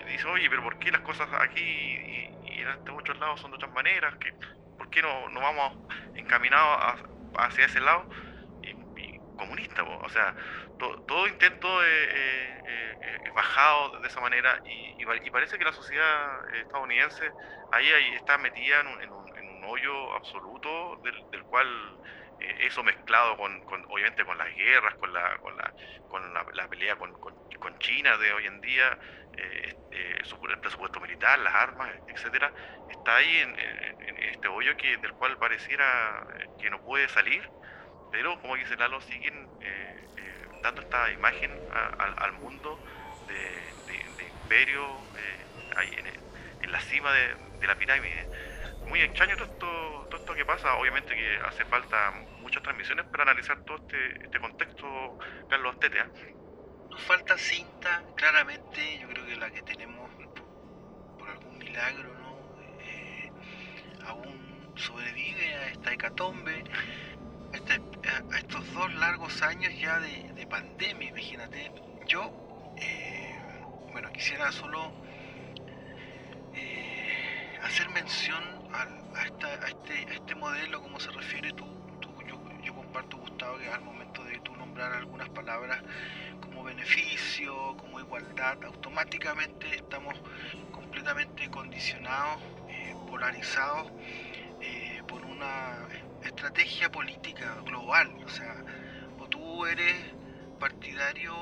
dice, 0.06 0.26
oye, 0.26 0.49
pero 0.49 0.62
¿por 0.62 0.78
qué 0.78 0.90
las 0.90 1.02
cosas 1.02 1.28
aquí 1.40 1.61
y, 1.61 2.61
en 2.61 2.68
estos 2.68 2.96
otros 2.96 3.18
lados 3.18 3.40
son 3.40 3.50
de 3.50 3.56
otras 3.56 3.73
maneras? 3.73 4.14
que 4.16 4.32
¿Por 4.78 4.88
qué 4.90 5.02
no, 5.02 5.28
no 5.30 5.40
vamos 5.40 5.76
encaminados 6.14 7.00
hacia 7.37 7.66
ese 7.66 7.80
lado? 7.80 8.08
comunista, 9.37 9.82
o 9.82 10.08
sea, 10.08 10.34
todo 10.78 11.26
intento 11.26 11.82
es 11.84 13.32
bajado 13.34 14.00
de 14.00 14.08
esa 14.08 14.20
manera 14.20 14.61
y, 14.64 15.04
parece 15.30 15.58
que 15.58 15.64
la 15.64 15.73
sociedad 15.73 16.54
estadounidense 16.54 17.30
ahí, 17.73 17.90
ahí 17.90 18.14
está 18.14 18.38
metida 18.38 18.80
en 18.80 19.12
un, 19.12 19.25
hoyo 19.66 20.12
absoluto 20.14 21.00
del, 21.02 21.42
cual 21.44 21.66
eh, 21.66 22.23
eso 22.60 22.82
mezclado 22.82 23.36
con, 23.36 23.62
obviamente 23.88 24.24
con 24.24 24.36
las 24.38 24.54
guerras, 24.54 24.94
con 24.96 25.12
la, 25.12 25.36
con 25.38 25.56
la, 25.56 25.72
con 26.08 26.34
la, 26.54 26.68
pelea 26.68 26.96
con, 26.96 27.12
con, 27.12 27.34
China 27.78 28.16
de 28.16 28.32
hoy 28.32 28.46
en 28.46 28.60
día, 28.60 28.98
eh, 29.36 29.74
eh, 29.90 30.22
el 30.48 30.58
presupuesto 30.60 31.00
militar, 31.00 31.38
las 31.40 31.54
armas, 31.54 31.90
etcétera, 32.08 32.50
está 32.88 33.16
ahí 33.16 33.38
en, 33.38 33.58
en, 33.58 34.22
este 34.22 34.48
hoyo 34.48 34.76
que 34.76 34.96
del 34.98 35.12
cual 35.12 35.36
pareciera 35.38 36.26
que 36.58 36.70
no 36.70 36.80
puede 36.82 37.08
salir 37.08 37.42
pero 38.14 38.40
como 38.40 38.54
dice 38.54 38.76
Lalo, 38.76 39.00
siguen 39.00 39.34
eh, 39.60 40.06
eh, 40.16 40.46
dando 40.62 40.82
esta 40.82 41.10
imagen 41.10 41.50
al 41.98 42.32
mundo 42.34 42.78
de, 43.26 44.24
imperio 44.24 44.86
eh, 45.18 45.74
ahí 45.76 45.98
en, 46.62 46.70
la 46.70 46.80
cima 46.80 47.12
de, 47.12 47.66
la 47.66 47.74
pirámide. 47.74 48.28
Muy 48.88 49.00
extraño 49.00 49.36
todo 49.36 49.46
esto, 49.46 50.06
todo 50.10 50.20
esto 50.20 50.34
que 50.34 50.44
pasa, 50.44 50.74
obviamente 50.74 51.14
que 51.14 51.36
hace 51.46 51.64
falta 51.64 52.12
muchas 52.40 52.62
transmisiones 52.62 53.06
para 53.06 53.24
analizar 53.24 53.62
todo 53.64 53.78
este, 53.78 54.24
este 54.24 54.38
contexto, 54.38 55.18
Carlos 55.48 55.74
Astete. 55.74 56.04
Nos 56.90 57.02
falta 57.02 57.36
cinta, 57.36 58.02
claramente, 58.14 58.98
yo 59.00 59.08
creo 59.08 59.26
que 59.26 59.36
la 59.36 59.50
que 59.50 59.62
tenemos 59.62 60.10
por, 61.18 61.28
algún 61.28 61.58
milagro, 61.58 62.14
¿no? 62.14 62.34
aún 64.06 64.72
sobrevive 64.76 65.54
a 65.54 65.68
esta 65.68 65.92
hecatombe 65.92 66.62
este, 67.54 67.80
a 68.32 68.38
estos 68.38 68.72
dos 68.74 68.92
largos 68.94 69.40
años 69.42 69.72
ya 69.78 70.00
de, 70.00 70.46
pandemia, 70.46 71.08
imagínate. 71.08 71.72
Yo, 72.06 72.30
eh, 72.76 73.34
bueno, 73.92 74.12
quisiera 74.12 74.52
solo 74.52 74.92
eh, 76.54 77.58
hacer 77.62 77.88
mención 77.90 78.63
a, 78.74 79.26
este, 79.26 80.14
este, 80.14 80.34
modelo, 80.34 80.82
como 80.82 80.98
se 80.98 81.10
refiere 81.10 81.52
tú, 81.52 81.66
yo, 82.62 82.74
comparto, 82.74 83.16
Gustavo, 83.18 83.58
que 83.58 83.68
al 83.68 83.82
momento 83.82 84.24
de 84.24 84.38
tú 84.40 84.54
nombrar 84.56 84.92
algunas 84.92 85.28
palabras 85.30 85.80
como 86.40 86.64
beneficio, 86.64 87.76
como 87.76 88.00
igualdad, 88.00 88.62
automáticamente 88.64 89.76
estamos 89.76 90.14
completamente 90.72 91.48
condicionados, 91.50 92.40
eh, 92.68 92.94
polarizados 93.08 93.92
por 95.06 95.24
una 95.26 95.86
estrategia 96.22 96.90
política 96.90 97.56
global. 97.64 98.10
O 98.24 98.28
sea, 98.28 98.64
o 99.18 99.28
tú 99.28 99.66
eres 99.66 99.94
partidario 100.58 101.34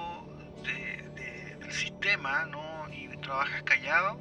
del 0.65 1.73
sistema 1.73 2.45
¿no? 2.47 2.87
y 2.93 3.09
trabajas 3.19 3.63
callado, 3.63 4.19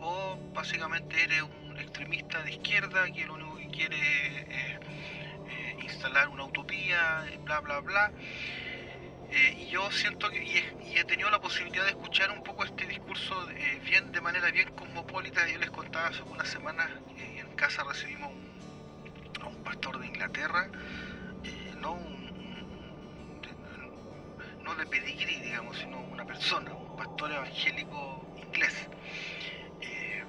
o 0.00 0.38
básicamente 0.54 1.22
eres 1.22 1.42
un 1.42 1.61
extremista 1.78 2.42
de 2.42 2.52
izquierda 2.52 3.10
que 3.10 3.24
lo 3.24 3.34
único 3.34 3.56
que 3.56 3.68
quiere 3.68 3.96
es 3.96 4.46
eh, 4.50 5.76
instalar 5.82 6.28
una 6.28 6.44
utopía, 6.44 7.24
bla, 7.44 7.60
bla, 7.60 7.80
bla. 7.80 8.12
Eh, 9.30 9.56
y 9.60 9.66
yo 9.68 9.90
siento 9.90 10.28
que, 10.28 10.44
y 10.44 10.96
he, 10.98 11.04
tenido 11.04 11.30
la 11.30 11.40
posibilidad 11.40 11.84
de 11.84 11.90
escuchar 11.90 12.30
un 12.30 12.42
poco 12.42 12.64
este 12.64 12.86
discurso 12.86 13.50
eh, 13.50 13.80
bien 13.82 14.12
de 14.12 14.20
manera 14.20 14.50
bien 14.50 14.68
cosmopolita. 14.72 15.48
Yo 15.48 15.58
les 15.58 15.70
contaba 15.70 16.08
hace 16.08 16.22
unas 16.22 16.48
semanas, 16.48 16.90
en 17.16 17.54
casa 17.56 17.82
recibimos 17.82 18.30
un 19.46 19.62
pastor 19.64 19.98
de 20.00 20.06
Inglaterra, 20.06 20.68
eh, 21.44 21.74
no, 21.80 21.98
no 24.62 24.74
de 24.74 24.86
pedigrí, 24.86 25.36
digamos, 25.40 25.78
sino 25.78 26.00
una 26.00 26.24
persona, 26.26 26.72
un 26.72 26.96
pastor 26.96 27.32
evangélico 27.32 28.26
inglés. 28.36 28.88
Eh, 29.80 30.24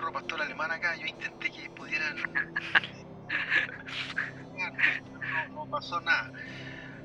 perro 0.00 0.12
pastor 0.14 0.40
alemán 0.40 0.70
acá, 0.70 0.96
yo 0.96 1.04
intenté 1.04 1.50
que 1.50 1.68
pudieran... 1.70 2.16
no, 5.50 5.54
no 5.54 5.66
pasó 5.70 6.00
nada. 6.00 6.32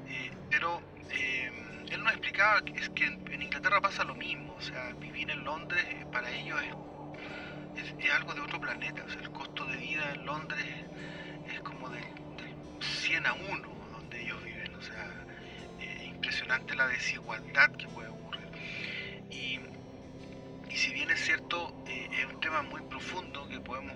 Eh, 0.08 0.32
pero 0.50 0.82
eh, 1.10 1.84
él 1.90 2.02
nos 2.02 2.14
explicaba 2.14 2.64
que, 2.64 2.72
es 2.80 2.90
que 2.92 3.06
en, 3.06 3.42
Inglaterra 3.42 3.82
pasa 3.82 4.06
lo 4.06 4.16
mismo, 4.16 4.56
o 4.56 4.62
sea, 4.62 4.94
vivir 4.94 5.30
en 5.30 5.44
Londres 5.44 5.86
eh, 5.90 6.06
para 6.10 6.32
ellos 6.32 6.58
es, 7.76 7.94
es, 8.00 8.14
algo 8.14 8.34
de 8.34 8.40
otro 8.40 8.62
planeta, 8.62 9.04
o 9.04 9.10
sea, 9.10 9.22
el 9.22 9.32
costo 9.32 9.66
de 9.66 9.76
vida 9.76 10.14
en 10.14 10.26
Londres 10.26 10.66
es 11.54 11.60
como 11.60 11.90
del, 11.90 12.06
del 12.38 12.56
100 12.82 13.26
a 13.26 13.34
1 13.34 13.68
donde 13.92 14.22
ellos 14.22 14.42
viven, 14.42 14.74
o 14.74 14.82
sea, 14.82 15.12
impresionante 16.06 16.74
la 16.76 16.88
desigualdad 16.88 17.72
que 17.72 17.90
puede 17.90 18.08
ocurrir. 18.08 18.48
Y, 19.30 19.60
y 20.76 20.78
si 20.78 20.92
bien 20.92 21.10
es 21.10 21.22
cierto, 21.22 21.74
es 21.88 22.26
un 22.26 22.38
tema 22.42 22.62
muy 22.64 22.82
profundo 22.82 23.48
que 23.48 23.62
podemos 23.62 23.96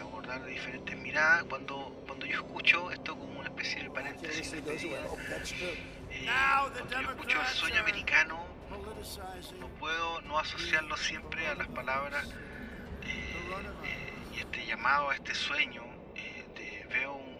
abordar 0.00 0.42
de 0.42 0.50
diferentes 0.50 0.96
miradas, 0.96 1.44
cuando, 1.44 2.02
cuando 2.08 2.26
yo 2.26 2.40
escucho 2.40 2.90
esto 2.90 3.16
como 3.16 3.38
una 3.38 3.48
especie 3.50 3.84
de 3.84 3.90
paréntesis 3.90 4.50
de 4.50 4.58
eh, 4.58 4.62
cuando 6.74 6.90
yo 6.90 7.10
escucho 7.12 7.40
el 7.40 7.46
sueño 7.46 7.80
americano, 7.82 8.44
no 8.68 9.68
puedo 9.78 10.20
no 10.22 10.40
asociarlo 10.40 10.96
siempre 10.96 11.46
a 11.46 11.54
las 11.54 11.68
palabras 11.68 12.26
eh, 13.04 13.46
eh, 13.84 14.34
y 14.34 14.40
este 14.40 14.66
llamado 14.66 15.10
a 15.10 15.14
este 15.14 15.36
sueño. 15.36 15.84
De, 16.56 16.84
veo 16.90 17.14
un, 17.14 17.36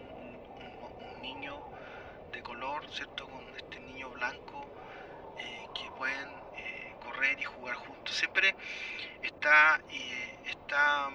un, 0.61 1.15
un, 1.15 1.21
niño 1.21 1.59
de 2.31 2.41
color, 2.41 2.85
¿cierto? 2.93 3.27
Con 3.27 3.43
este 3.57 3.77
niño 3.81 4.09
blanco 4.11 4.65
que 5.75 5.91
pueden 5.97 6.46
y 7.39 7.43
jugar 7.43 7.75
juntos. 7.75 8.15
Siempre 8.15 8.55
está, 9.23 9.81
está 10.45 11.09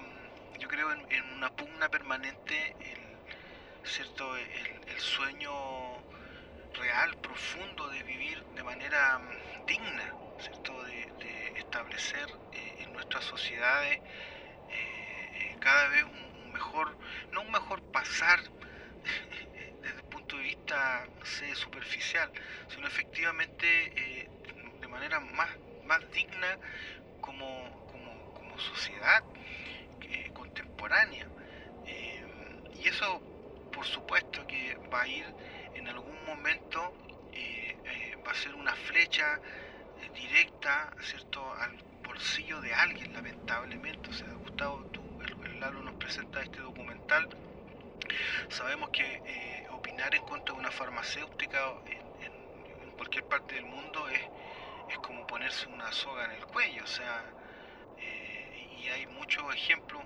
yo 0.59 0.67
creo 0.67 0.91
en, 0.91 1.23
una 1.35 1.49
pugna 1.49 1.89
permanente 1.89 2.75
el, 2.79 3.87
¿cierto? 3.87 4.35
El, 4.35 4.99
sueño 4.99 5.51
real, 6.73 7.17
profundo 7.17 7.89
de 7.89 8.03
vivir 8.03 8.41
de 8.55 8.63
manera 8.63 9.19
mm, 9.19 9.65
digna, 9.65 10.13
¿cierto? 10.39 10.83
De, 10.83 11.03
establecer 11.57 12.29
eh, 12.51 12.75
en 12.83 12.93
nuestras 12.93 13.23
sociedades 13.23 13.97
eh, 13.97 14.01
eh, 14.69 15.57
cada 15.59 15.87
vez 15.87 16.03
un, 16.03 16.51
mejor, 16.51 16.95
no 17.31 17.41
un 17.41 17.51
mejor 17.51 17.81
pasar 17.91 18.39
desde 19.81 19.97
el 19.97 20.03
punto 20.03 20.37
de 20.37 20.43
vista, 20.43 21.07
no 21.19 21.55
superficial, 21.55 22.31
sino 22.67 22.87
efectivamente 22.87 23.65
eh, 23.67 24.29
de 24.79 24.87
manera 24.87 25.19
más, 25.19 25.49
más 25.85 25.99
digna 26.11 26.57
como, 27.21 27.87
como, 27.87 28.33
como 28.33 28.59
sociedad 28.59 29.23
eh, 30.01 30.31
contemporánea. 30.33 31.27
Eh, 31.85 32.25
y 32.75 32.87
eso, 32.87 33.21
por 33.71 33.85
supuesto, 33.85 34.45
que 34.47 34.77
va 34.93 35.01
a 35.01 35.07
ir 35.07 35.25
en 35.75 35.87
algún 35.87 36.23
momento, 36.25 36.93
eh, 37.33 37.75
va 38.25 38.31
a 38.31 38.35
ser 38.35 38.55
una 38.55 38.75
flecha 38.75 39.39
directa, 40.13 40.93
¿cierto?, 41.01 41.53
al 41.55 41.75
bolsillo 42.03 42.61
de 42.61 42.73
alguien, 42.73 43.13
lamentablemente. 43.13 44.09
O 44.09 44.13
sea, 44.13 44.27
Gustavo, 44.33 44.85
tú, 44.91 45.01
el, 45.21 45.51
el 45.51 45.59
Lalo 45.59 45.81
nos 45.81 45.95
presenta 45.95 46.41
este 46.41 46.59
documental. 46.59 47.27
Sabemos 48.49 48.89
que 48.91 49.65
opinar 49.71 50.13
en 50.13 50.23
contra 50.23 50.53
de 50.53 50.59
una 50.59 50.71
farmacéutica 50.71 51.73
en, 51.85 52.23
en, 52.23 52.83
en 52.83 52.91
cualquier 52.91 53.25
parte 53.25 53.55
del 53.55 53.65
mundo 53.65 54.07
es, 54.09 54.21
es 54.93 54.99
como 54.99 55.25
ponerse 55.27 55.67
una 55.67 55.91
soga 55.91 56.25
en 56.25 56.31
el 56.31 56.45
cuello, 56.45 56.83
o 56.83 56.87
sea, 56.87 57.25
y 58.83 58.89
hay 58.89 59.07
muchos 59.07 59.43
ejemplos 59.55 60.03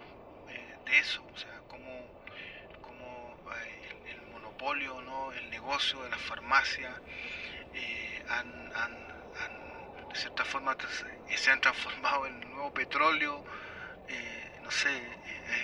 eh, 0.50 0.76
de 0.86 1.00
eso, 1.00 1.24
o 1.34 1.38
sea, 1.38 1.60
como, 1.68 1.90
eh, 3.56 3.90
el, 4.06 4.12
el, 4.12 4.22
monopolio, 4.28 5.02
¿no? 5.02 5.32
el 5.34 5.50
negocio 5.50 6.02
de 6.04 6.10
las 6.10 6.22
farmacias 6.22 6.94
eh, 7.74 8.24
han, 8.30 8.70
de 10.10 10.16
cierta 10.16 10.46
forma 10.46 10.76
se 11.36 11.52
han 11.52 11.60
transformado 11.62 12.28
en 12.28 12.40
nuevo 12.50 12.74
petróleo, 12.74 13.44
no 14.64 14.72
sé, 14.72 15.02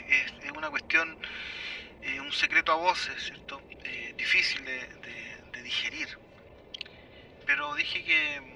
es, 0.09 0.33
es, 0.43 0.51
una 0.51 0.69
cuestión, 0.69 1.17
un 2.19 2.31
secreto 2.31 2.71
a 2.71 2.75
voces, 2.75 3.23
¿cierto? 3.23 3.61
difícil 4.15 4.63
de, 4.65 4.87
de, 4.87 5.37
de 5.53 5.63
digerir. 5.63 6.07
Pero 7.45 7.73
dije 7.75 8.03
que 8.03 8.52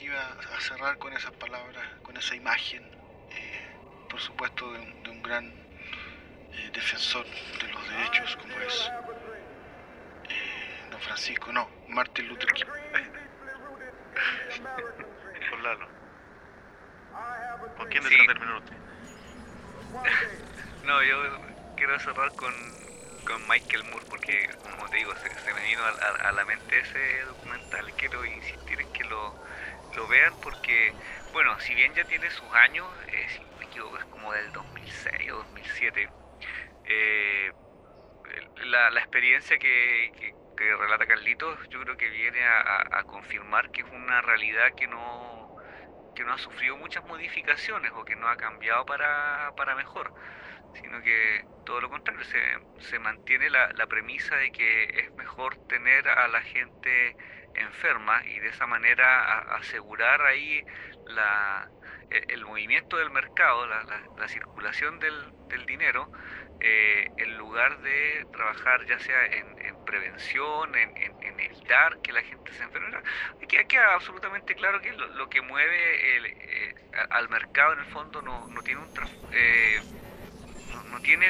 iba 0.00 0.20
a 0.56 0.60
cerrar 0.60 0.98
con 0.98 1.12
esas 1.12 1.32
palabras, 1.32 1.84
con 2.02 2.16
esa 2.16 2.34
imagen 2.34 3.00
por 4.10 4.20
supuesto, 4.20 4.70
de 4.72 4.80
un, 4.80 5.02
de 5.04 5.10
un 5.10 5.22
gran 5.22 5.46
eh, 5.46 6.70
defensor 6.72 7.24
de 7.24 7.72
los 7.72 7.88
derechos 7.88 8.36
como 8.36 8.58
es 8.58 8.90
eh, 10.28 10.88
don 10.90 11.00
Francisco, 11.00 11.52
no, 11.52 11.70
Martin 11.88 12.28
Luther 12.28 12.52
King. 12.52 12.66
Con 15.50 15.62
Lalo. 15.62 15.88
¿Con 17.76 17.88
quién 17.88 18.02
desea 18.02 18.20
sí. 18.20 18.26
terminar 18.26 18.56
usted? 18.56 18.74
no, 20.84 21.02
yo 21.02 21.16
quiero 21.76 21.98
cerrar 22.00 22.34
con, 22.34 22.52
con 23.24 23.48
Michael 23.48 23.84
Moore 23.84 24.04
porque, 24.08 24.50
como 24.62 24.88
te 24.88 24.96
digo, 24.98 25.14
se, 25.16 25.30
se 25.30 25.54
me 25.54 25.62
vino 25.62 25.82
a, 25.82 25.88
a, 25.88 26.28
a, 26.28 26.32
la 26.32 26.44
mente 26.44 26.78
ese 26.78 27.22
documental. 27.22 27.90
Quiero 27.94 28.22
insistir 28.24 28.80
en 28.80 28.92
que 28.92 29.04
lo, 29.04 29.34
lo 29.96 30.06
vean 30.08 30.34
porque, 30.42 30.92
bueno, 31.32 31.58
si 31.60 31.74
bien 31.74 31.92
ya 31.94 32.04
tiene 32.04 32.30
sus 32.30 32.52
años, 32.52 32.86
eh, 33.08 33.26
si 33.28 33.40
me 33.58 33.66
equivoco 33.66 33.98
es 33.98 34.04
como 34.06 34.32
del 34.32 34.52
2006 34.52 35.32
o 35.32 35.36
2007, 35.36 36.08
eh, 36.84 37.52
la, 38.64 38.90
la, 38.90 39.00
experiencia 39.00 39.58
que, 39.58 40.34
relata 40.56 41.06
Carlitos 41.06 41.58
yo 41.70 41.80
creo 41.80 41.96
que 41.96 42.10
viene 42.10 42.44
a, 42.44 42.98
a, 42.98 43.04
confirmar 43.04 43.70
que 43.70 43.80
es 43.80 43.86
una 43.90 44.20
realidad 44.20 44.74
que 44.76 44.86
no, 44.86 45.56
que 46.14 46.22
no 46.22 46.34
ha 46.34 46.38
sufrido 46.38 46.76
muchas 46.76 47.02
modificaciones 47.06 47.90
o 47.94 48.04
que 48.04 48.14
no 48.14 48.28
ha 48.28 48.36
cambiado 48.36 48.84
para, 48.84 49.52
para 49.56 49.74
mejor 49.74 50.12
sino 50.74 51.00
que 51.02 51.44
todo 51.64 51.80
lo 51.80 51.90
contrario, 51.90 52.24
se, 52.24 52.40
se 52.88 52.98
mantiene 52.98 53.50
la, 53.50 53.72
la, 53.72 53.86
premisa 53.86 54.36
de 54.36 54.52
que 54.52 54.84
es 54.84 55.12
mejor 55.14 55.56
tener 55.66 56.08
a 56.08 56.28
la 56.28 56.40
gente 56.42 57.16
enferma 57.54 58.24
y 58.26 58.38
de 58.38 58.48
esa 58.48 58.66
manera 58.66 59.56
asegurar 59.56 60.22
ahí 60.22 60.64
la, 61.06 61.68
el, 62.10 62.30
el, 62.30 62.44
movimiento 62.44 62.96
del 62.96 63.10
mercado, 63.10 63.66
la, 63.66 63.82
la, 63.84 64.02
la 64.18 64.28
circulación 64.28 64.98
del, 64.98 65.14
del 65.48 65.66
dinero, 65.66 66.10
eh, 66.62 67.10
en 67.16 67.38
lugar 67.38 67.80
de 67.80 68.26
trabajar 68.32 68.84
ya 68.84 68.98
sea 68.98 69.24
en, 69.26 69.58
en 69.64 69.84
prevención, 69.86 70.74
en, 70.76 70.94
en, 70.94 71.22
en, 71.22 71.40
evitar 71.40 71.98
que 72.02 72.12
la 72.12 72.20
gente 72.22 72.52
se 72.52 72.62
enferme. 72.62 72.98
Queda, 73.48 73.64
queda 73.64 73.94
absolutamente 73.94 74.54
claro 74.54 74.80
que 74.82 74.92
lo, 74.92 75.06
lo 75.08 75.30
que 75.30 75.40
mueve 75.40 76.16
el, 76.16 76.26
eh, 76.26 76.74
al 77.08 77.30
mercado 77.30 77.72
en 77.72 77.78
el 77.80 77.86
fondo 77.86 78.20
no, 78.20 78.46
no 78.48 78.62
tiene 78.62 78.82
un... 78.82 78.90
Eh, 79.32 79.80
no, 80.72 80.82
no, 80.84 81.00
tiene 81.00 81.26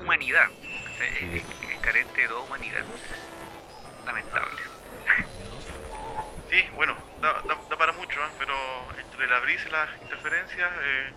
humanidad, 0.00 0.48
es, 1.00 1.42
es, 1.42 1.80
carente 1.82 2.22
de 2.22 2.28
toda 2.28 2.40
humanidad. 2.40 2.84
Lamentable. 4.06 4.75
Sí, 6.50 6.64
bueno, 6.74 6.96
da, 7.20 7.32
da, 7.42 7.56
da 7.68 7.76
para 7.76 7.92
mucho, 7.92 8.20
¿eh? 8.20 8.30
pero 8.38 8.54
entre 8.98 9.26
la 9.26 9.40
brisa 9.40 9.68
y 9.68 9.72
las 9.72 10.02
interferencias, 10.02 10.70
eh, 10.82 11.12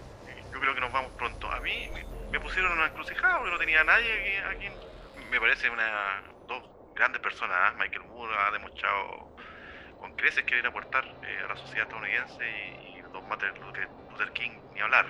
yo 0.52 0.60
creo 0.60 0.74
que 0.74 0.82
nos 0.82 0.92
vamos 0.92 1.12
pronto. 1.14 1.52
A 1.52 1.60
mí 1.60 1.90
me 2.32 2.40
pusieron 2.40 2.72
una 2.72 2.88
encrucijada 2.88 3.38
porque 3.38 3.52
no 3.52 3.60
tenía 3.60 3.84
nadie 3.84 4.42
aquí. 4.48 4.66
aquí. 4.68 4.76
Me 5.30 5.40
parece 5.40 5.70
una 5.70 6.24
dos 6.48 6.64
grandes 6.96 7.22
personas. 7.22 7.74
¿eh? 7.74 7.76
Michael 7.78 8.06
Moore 8.06 8.36
ha 8.38 8.52
demostrado 8.52 9.36
con 10.00 10.16
creces 10.16 10.44
que 10.46 10.56
viene 10.56 10.68
a 10.68 10.72
aportar 10.72 11.06
eh, 11.24 11.42
a 11.44 11.48
la 11.48 11.58
sociedad 11.58 11.84
estadounidense 11.84 12.44
y, 12.50 12.98
y 12.98 13.02
Don 13.14 13.28
Martin 13.28 13.50
Luther 13.62 14.32
King, 14.34 14.52
ni 14.74 14.82
hablar 14.82 15.06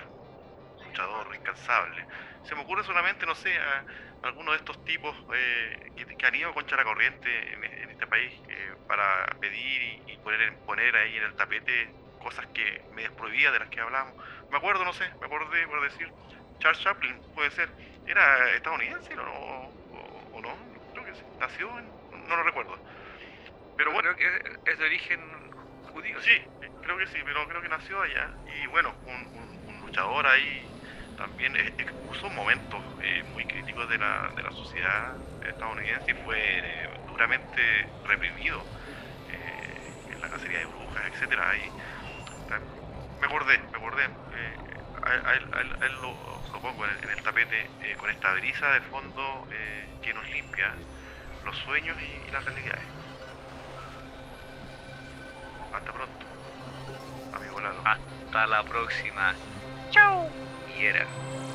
luchador 0.90 1.34
incansable. 1.34 2.04
Se 2.42 2.54
me 2.54 2.62
ocurre 2.62 2.82
solamente, 2.84 3.24
no 3.26 3.34
sé, 3.34 3.56
a, 3.56 3.84
a 4.22 4.28
alguno 4.28 4.52
de 4.52 4.58
estos 4.58 4.84
tipos 4.84 5.14
eh, 5.34 5.92
que, 5.96 6.04
que, 6.16 6.26
han 6.26 6.34
ido 6.34 6.52
contra 6.52 6.76
la 6.76 6.84
corriente 6.84 7.28
en, 7.52 7.64
en 7.64 7.90
este 7.90 8.06
país 8.06 8.32
eh, 8.48 8.74
para 8.86 9.26
pedir 9.40 9.82
y, 9.82 10.12
y, 10.12 10.16
poner, 10.18 10.52
poner 10.66 10.94
ahí 10.96 11.16
en 11.16 11.24
el 11.24 11.34
tapete 11.34 11.88
cosas 12.18 12.46
que 12.48 12.82
me 12.92 13.02
desprohibía 13.02 13.50
de 13.50 13.60
las 13.60 13.68
que 13.68 13.80
hablamos. 13.80 14.14
Me 14.50 14.58
acuerdo, 14.58 14.84
no 14.84 14.92
sé, 14.92 15.08
me 15.20 15.26
acordé 15.26 15.66
por 15.68 15.80
decir, 15.80 16.10
Charles 16.58 16.82
Chaplin, 16.82 17.18
puede 17.34 17.50
ser, 17.52 17.70
era 18.06 18.50
estadounidense 18.50 19.14
¿no? 19.14 19.22
o, 19.22 19.72
o, 19.92 20.36
o 20.36 20.40
no, 20.42 20.54
creo 20.92 21.04
que 21.06 21.14
sí. 21.14 21.22
nació 21.38 21.78
en, 21.78 21.86
no 22.28 22.36
lo 22.36 22.42
recuerdo. 22.42 22.78
Pero 23.76 23.92
bueno, 23.92 24.14
creo 24.14 24.40
que 24.64 24.70
es 24.72 24.78
de 24.78 24.84
origen 24.84 25.20
judío. 25.92 26.20
Sí, 26.20 26.36
creo 26.82 26.98
que 26.98 27.06
sí, 27.06 27.18
pero 27.24 27.48
creo 27.48 27.62
que 27.62 27.68
nació 27.68 28.02
allá. 28.02 28.30
Y 28.62 28.66
bueno, 28.66 28.94
un, 29.06 29.14
un, 29.14 29.68
un 29.68 29.80
luchador 29.80 30.26
ahí 30.26 30.62
también 31.20 31.54
expuso 31.76 32.30
momentos 32.30 32.82
eh, 33.00 33.22
muy 33.24 33.44
críticos 33.44 33.86
de 33.90 33.98
la, 33.98 34.32
de 34.34 34.42
la 34.42 34.50
sociedad 34.52 35.18
estadounidense 35.42 36.12
y 36.12 36.14
fue 36.14 36.38
eh, 36.40 36.88
duramente 37.06 37.60
reprimido 38.04 38.66
eh, 39.28 39.92
en 40.08 40.20
la 40.22 40.30
cacería 40.30 40.60
de 40.60 40.64
brujas, 40.64 41.04
etcétera. 41.12 41.50
Ahí, 41.50 41.70
me 43.18 43.26
acordé, 43.26 43.58
me 43.70 43.76
acordé. 43.78 44.04
Eh, 44.32 44.58
a, 45.02 45.34
él, 45.34 45.48
a 45.52 45.60
él- 45.60 45.76
a 45.82 45.86
él 45.86 45.92
lo, 46.00 46.42
lo 46.54 46.60
pongo 46.62 46.86
en 46.86 46.92
el, 46.92 47.04
en 47.04 47.10
el 47.10 47.22
tapete 47.22 47.70
eh, 47.80 47.96
con 47.98 48.08
esta 48.08 48.32
brisa 48.32 48.72
de 48.72 48.80
fondo 48.80 49.46
eh, 49.50 49.98
que 50.00 50.14
nos 50.14 50.26
limpia 50.30 50.74
los 51.44 51.54
sueños 51.58 51.98
y, 52.00 52.28
y 52.28 52.30
las 52.30 52.44
realidades. 52.46 52.86
Hasta 55.72 55.92
pronto, 55.92 56.26
amigo 57.32 57.60
Lalo. 57.60 57.82
Hasta 57.84 58.46
la 58.46 58.64
próxima. 58.64 59.36
Chao. 59.90 60.49
Y 60.80 61.49